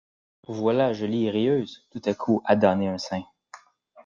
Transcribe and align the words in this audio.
Vous 0.47 0.55
voilà 0.55 0.93
jolie 0.93 1.27
et 1.27 1.29
rieuse, 1.29 1.85
tout 1.91 2.01
à 2.05 2.15
coup, 2.15 2.41
à 2.45 2.55
damner 2.55 2.87
un 2.87 2.97
saint. 2.97 3.23